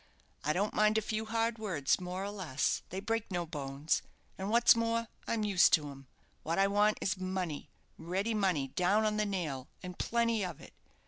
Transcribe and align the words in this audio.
"I 0.43 0.51
don't 0.51 0.73
mind 0.73 0.97
a 0.97 1.01
few 1.03 1.25
hard 1.27 1.59
words, 1.59 2.01
more 2.01 2.23
or 2.23 2.31
less 2.31 2.81
they 2.89 2.99
break 2.99 3.29
no 3.29 3.45
bones; 3.45 4.01
and, 4.35 4.49
what's 4.49 4.75
more, 4.75 5.09
I'm 5.27 5.43
used 5.43 5.73
to 5.73 5.91
'em. 5.91 6.07
What 6.41 6.57
I 6.57 6.65
want 6.65 6.97
is 7.01 7.17
money, 7.19 7.69
ready 7.99 8.33
money, 8.33 8.69
down 8.69 9.05
on 9.05 9.17
the 9.17 9.27
nail, 9.27 9.67
and 9.83 9.99
plenty 9.99 10.43
of 10.43 10.59
it. 10.59 10.73